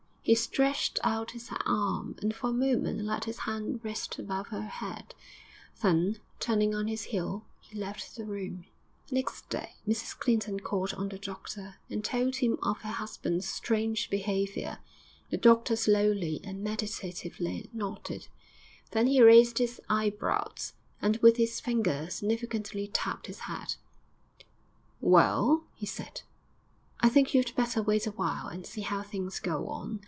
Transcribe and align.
He 0.23 0.35
stretched 0.35 0.99
out 1.03 1.31
his 1.31 1.49
arm, 1.65 2.15
and 2.21 2.33
for 2.33 2.51
a 2.51 2.53
moment 2.53 3.01
let 3.01 3.25
his 3.25 3.39
hand 3.39 3.81
rest 3.83 4.19
above 4.19 4.47
her 4.49 4.61
head; 4.61 5.15
then, 5.81 6.19
turning 6.39 6.75
on 6.75 6.87
his 6.87 7.05
heel, 7.05 7.43
he 7.59 7.75
left 7.77 8.15
the 8.15 8.23
room. 8.23 8.65
Next 9.09 9.49
day 9.49 9.73
Mrs 9.85 10.17
Clinton 10.17 10.59
called 10.59 10.93
on 10.93 11.09
the 11.09 11.17
doctor, 11.17 11.77
and 11.89 12.05
told 12.05 12.35
him 12.35 12.59
of 12.61 12.77
her 12.83 12.91
husband's 12.91 13.47
strange 13.49 14.11
behaviour. 14.11 14.77
The 15.31 15.37
doctor 15.37 15.75
slowly 15.75 16.39
and 16.43 16.63
meditatively 16.63 17.67
nodded, 17.73 18.27
then 18.91 19.07
he 19.07 19.23
raised 19.23 19.57
his 19.57 19.81
eyebrows, 19.89 20.73
and 21.01 21.17
with 21.17 21.37
his 21.37 21.59
finger 21.59 22.07
significantly 22.11 22.87
tapped 22.87 23.25
his 23.25 23.39
head.... 23.49 23.75
'Well,' 25.01 25.63
he 25.73 25.87
said, 25.87 26.21
'I 26.99 27.09
think 27.09 27.33
you'd 27.33 27.55
better 27.55 27.81
wait 27.81 28.05
a 28.05 28.11
while 28.11 28.47
and 28.47 28.67
see 28.67 28.81
how 28.81 29.01
things 29.01 29.39
go 29.39 29.67
on. 29.67 29.99